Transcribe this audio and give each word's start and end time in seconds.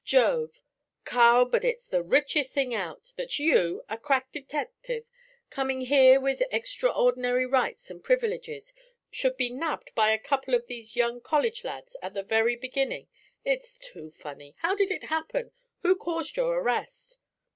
'Jove! 0.03 0.63
Carl, 1.05 1.45
but 1.45 1.63
it's 1.63 1.85
the 1.85 2.01
richest 2.01 2.55
thing 2.55 2.73
out 2.73 3.13
that 3.17 3.37
you, 3.37 3.83
a 3.87 3.99
crack 3.99 4.31
detective, 4.31 5.05
coming 5.51 5.81
here 5.81 6.19
with 6.19 6.41
extraordinary 6.51 7.45
rights 7.45 7.91
and 7.91 8.03
privileges, 8.03 8.73
should 9.11 9.37
be 9.37 9.47
nabbed 9.51 9.93
by 9.93 10.09
a 10.09 10.17
couple 10.17 10.55
of 10.55 10.65
these 10.65 10.95
young 10.95 11.21
college 11.21 11.63
lads 11.63 11.95
at 12.01 12.15
the 12.15 12.23
very 12.23 12.55
beginning; 12.55 13.09
it's 13.45 13.77
too 13.77 14.09
funny. 14.09 14.55
How 14.61 14.73
did 14.73 14.89
it 14.89 15.03
happen? 15.03 15.51
Who 15.83 15.95
caused 15.95 16.35
your 16.35 16.57
arrest?' 16.57 17.19